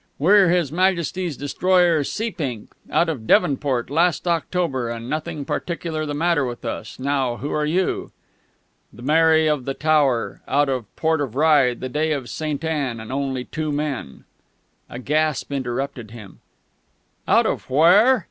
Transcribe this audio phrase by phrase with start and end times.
[0.17, 6.43] We're His Majesty's destroyer_ Seapink, out of Devonport last October, and nothing particular the matter
[6.43, 6.97] with us.
[6.97, 8.11] Now who are you?"
[8.91, 12.31] "The Mary of the Tower, out of the Port of Rye on the day of
[12.31, 14.23] Saint Anne, and only two men"
[14.89, 16.39] A gasp interrupted him.
[17.27, 18.19] "Out of WHERE?"